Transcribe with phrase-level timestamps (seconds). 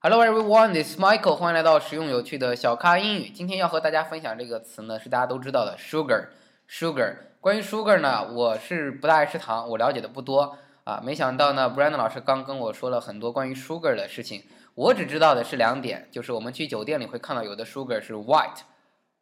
[0.00, 1.34] Hello everyone, this is Michael.
[1.34, 3.30] 欢迎来到实用有趣的小咖英语。
[3.30, 6.28] 今天要和大家分享这个词呢，是大家都知道的 sugar。
[6.70, 7.16] sugar。
[7.40, 11.00] 关于 sugar 呢，我是不大爱吃糖，我了解的不多啊。
[11.02, 14.44] 没想到呢，Brandon 老师刚跟我说了很多关于 sugar 的事情。
[14.76, 18.60] 我只知道的是两点，就是我们去酒店里会看到有的 sugar 是 white，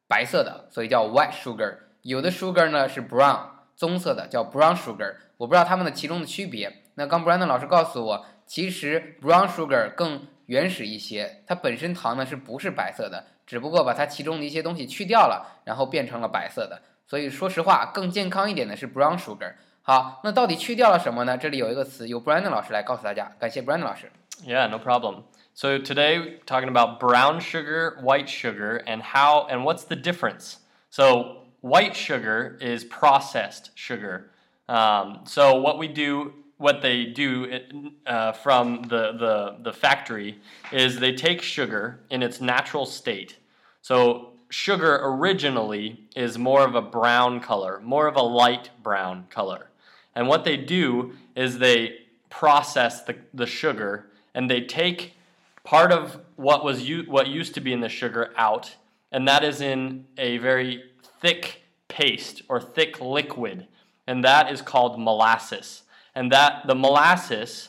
[0.06, 1.74] 白色的，所以叫 white sugar。
[2.02, 3.38] 有的 sugar 呢是 brown，
[3.74, 5.14] 棕色的，叫 brown sugar。
[5.38, 6.82] 我不知道它们的其中的区别。
[6.96, 16.81] 那刚 Brandon 老师告诉我，其实 brown sugar 更原始一些，它本身糖呢是不是白色的，只不过把它其中的一些东西去掉了，然后变成了白色的。
[17.07, 19.53] 所以说实话，更健康一点的是 brown sugar。
[19.81, 21.37] 好，那到底去掉了什么呢？
[21.37, 23.31] 这里有一个词，由 Brandon 老师来告诉大家。
[23.39, 24.11] 感谢 Brandon 老师。
[24.45, 25.23] Yeah, no problem.
[25.53, 30.57] So today talking about brown sugar, white sugar, and how and what's the difference.
[30.89, 34.29] So white sugar is processed sugar.
[34.67, 37.60] Um, so what we do what they do
[38.06, 40.38] uh, from the, the, the factory
[40.72, 43.36] is they take sugar in its natural state.
[43.82, 49.70] So sugar originally is more of a brown color, more of a light brown color.
[50.14, 51.98] And what they do is they
[52.30, 55.14] process the, the sugar and they take
[55.62, 58.76] part of what was what used to be in the sugar out,
[59.10, 60.84] and that is in a very
[61.20, 63.66] thick paste or thick liquid,
[64.06, 65.82] and that is called molasses
[66.16, 67.68] and that the molasses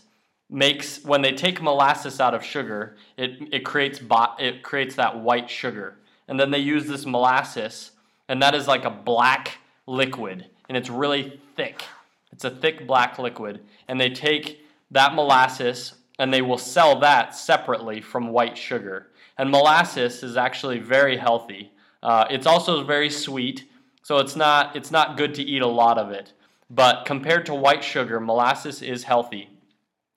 [0.49, 4.01] makes when they take molasses out of sugar, it it creates
[4.39, 7.91] it creates that white sugar, and then they use this molasses,
[8.27, 11.83] and that is like a black liquid, and it's really thick.
[12.31, 17.35] It's a thick black liquid, and they take that molasses and they will sell that
[17.35, 19.07] separately from white sugar.
[19.37, 21.71] And molasses is actually very healthy.
[22.01, 23.69] Uh, it's also very sweet,
[24.01, 26.33] so it's not it's not good to eat a lot of it.
[26.69, 29.49] But compared to white sugar, molasses is healthy.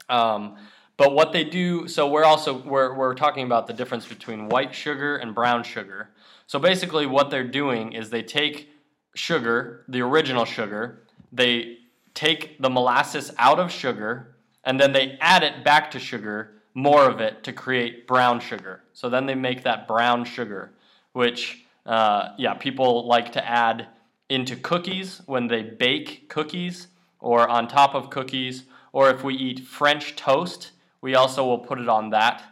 [0.09, 0.57] Um,
[0.97, 4.75] but what they do, so we're also we're, we're talking about the difference between white
[4.75, 6.11] sugar and brown sugar.
[6.47, 8.69] So basically, what they're doing is they take
[9.15, 11.03] sugar, the original sugar,
[11.33, 11.79] they
[12.13, 14.35] take the molasses out of sugar,
[14.65, 18.83] and then they add it back to sugar, more of it to create brown sugar.
[18.93, 20.73] So then they make that brown sugar,
[21.13, 23.89] which uh, yeah, people like to add
[24.30, 26.88] into cookies when they bake cookies
[27.20, 30.72] or on top of cookies, or if we eat French toast,
[31.02, 32.44] we also will put it on that.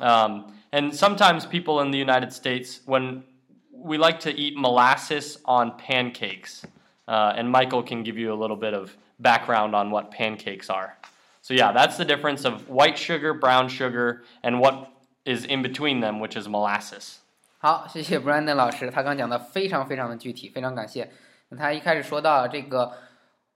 [0.00, 3.24] Um, and sometimes people in the United States, when
[3.72, 6.64] we like to eat molasses on pancakes,
[7.08, 10.96] uh, and Michael can give you a little bit of background on what pancakes are.
[11.42, 14.88] So, yeah, that's the difference of white sugar, brown sugar, and what
[15.24, 17.18] is in between them, which is molasses.
[17.58, 21.10] 好，谢谢 Brandon 老师，他刚讲的非常非常的具体，非常感谢。
[21.49, 22.93] 那他一开始说到这个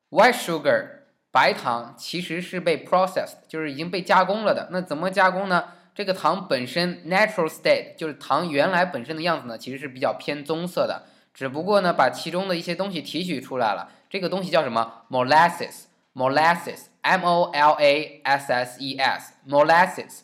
[0.10, 0.86] white sugar
[1.32, 4.68] 白糖其实是被 processed，就是已经被加工了的。
[4.72, 5.64] 那怎么加工呢？
[5.94, 11.04] 这个糖本身 natural state 就是糖原来本身的样子呢，其实是比较偏棕色的。
[11.34, 13.90] 只不过呢，把其中的一些东西提取出来了。
[14.10, 20.22] 这个东西叫什么？molasses，molasses，m o l a s s e s，molasses。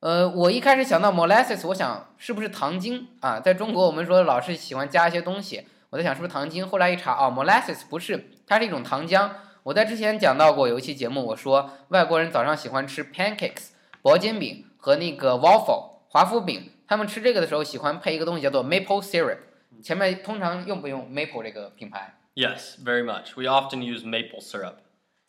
[0.00, 3.40] 呃，我一开始想到 molasses，我想是不是糖精啊？
[3.40, 5.66] 在中国我们说老是喜欢加一些东西。
[5.94, 9.30] 我在想是不是糖精，后来一查，哦，molasses 不是，它是一种糖浆。
[9.62, 13.68] 我在之前讲到过有一期节目，我说外国人早上喜欢吃 pancakes
[14.02, 19.38] 薄煎饼和那个 waffle 华夫饼，他们吃这个的时候喜欢配一个东西叫做 maple syrup。
[19.84, 23.36] 前面通常用不用 maple 这个品牌？Yes, very much.
[23.36, 24.74] We often use maple syrup.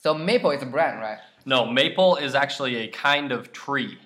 [0.02, 1.20] So maple is a brand, right?
[1.44, 4.00] No, maple is actually a kind of tree.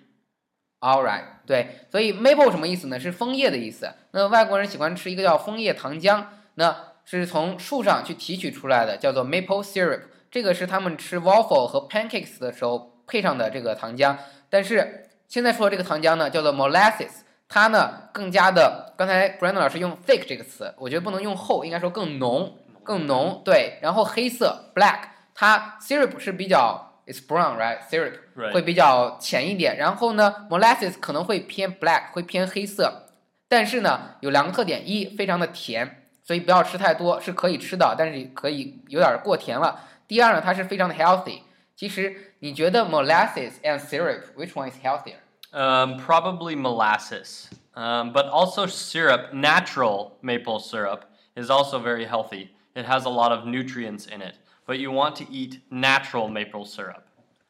[0.81, 2.99] All right，对，所以 maple 什么意思呢？
[2.99, 3.93] 是枫叶的意思。
[4.11, 6.25] 那外国人喜欢吃一个叫枫叶糖浆。
[6.59, 6.75] 那
[7.05, 10.01] 是从树上去提取出来的，叫做 maple syrup。
[10.29, 14.17] 这个是他们吃 waffle 和 pancakes 的时候配上的这个糖浆。
[14.49, 23.41] 但是现在说的这个糖浆呢，叫做 molasses，它呢更加的，刚才 Brandon 老师用 thick 这个词，我觉得不能用厚，应该说更浓，更浓。
[23.45, 24.99] 对，然后黑色 black，
[25.33, 29.77] 它 syrup 是比较 it's brown right，syrup 会比较浅一点。
[29.77, 33.05] 然后呢，molasses 可能会偏 black，会偏黑色。
[33.47, 35.98] 但是呢，有两个特点：一，非常的甜。
[36.28, 39.80] 所以不要吃太多，是可以吃的，但是可以有点过甜了。
[40.06, 41.40] 第二呢，它是非常的 healthy。
[41.76, 45.16] 其实你觉得 molasses and syrup which one is healthier?
[45.52, 47.48] Um, probably molasses.
[47.74, 51.00] Um, but also syrup, natural maple syrup,
[51.34, 52.50] is also very healthy.
[52.74, 54.36] It has a lot of nutrients in it.
[54.66, 57.02] But you want to eat natural maple syrup.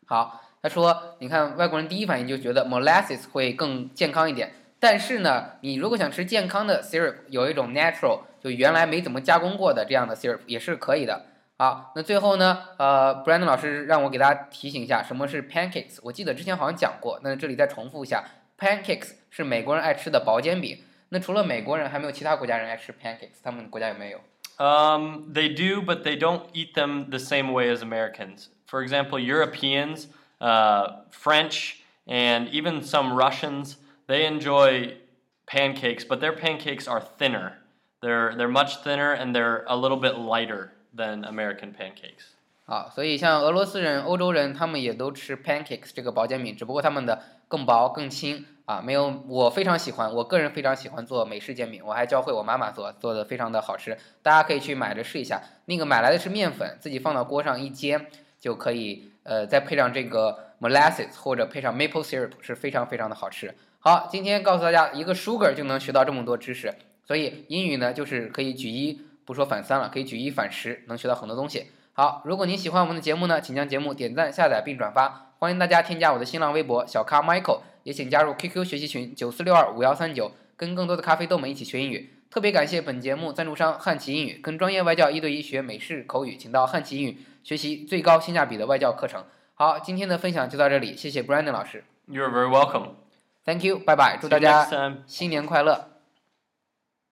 [0.06, 4.53] 好，他说，你看外国人第一反应就觉得 molasses 会更健康一点。
[4.80, 11.26] 但是呢，你如果想吃健康的 syrup，有一种 natural，就原来没怎么加工过的这样的 syrup 也是可以的。
[11.58, 16.00] 好，那最后呢，呃，Brandon 老师让我给大家提醒一下，什么是 pancakes？
[16.04, 18.24] 我记得之前好像讲过，那这里再重复一下
[18.58, 20.80] pancakes 是美国人爱吃的薄煎饼。
[21.10, 23.40] 那除了美国人，还没有其他国家人爱吃 pancakes？
[23.44, 24.20] 他们国家有没有
[24.58, 28.46] ？Um, they do, but they don't eat them the same way as Americans.
[28.68, 30.06] For example, Europeans,
[30.40, 33.78] uh, French, and even some Russians,
[34.10, 34.98] they enjoy
[35.46, 37.54] pancakes, but their pancakes are thinner.
[38.02, 42.34] They're they're much thinner and they're a little bit lighter than American pancakes.
[42.66, 55.42] 啊，所以像俄罗斯人、欧洲人，他们也都吃 pancakes 这个薄煎饼，只不过他们的更薄更轻啊，没有我非常喜欢，我个人非常喜欢做美式煎饼，我还教会我妈妈做，做的非常的好吃，大家可以去买着试一下。
[55.66, 58.06] 那个买来的是面粉，自己放到锅上一煎
[58.40, 63.54] 就可以，呃，再配上这个 molasses 或者配上 maple syrup 是非常非常的好吃。
[63.80, 66.74] 好，今天告诉大家一个 sugar 就能学到这么多知识，
[67.06, 71.68] 所以英语呢就是可以举一不说反三了，可以举一反十，能学到很多东西。
[71.94, 75.34] 好，如果您喜欢我们的节目呢，请将节目点赞、下载并转发。
[75.38, 82.10] 欢迎大家添加我的新浪微博小咖 Michael，也请加入 QQ 学习群九四六二五幺三九，跟更多的咖啡豆们一起学英语。
[82.30, 89.26] 特别感谢本节目赞助商汉奇英语，跟专业外教一对一学美式口语，请到汉奇英语学习最高性价比的外教课程。
[89.56, 94.68] 好，今天的分享就到这里，谢谢 Brandon 老师 You're very welcome.，Thank you，拜拜，祝大家.
[95.08, 95.89] 新年快乐。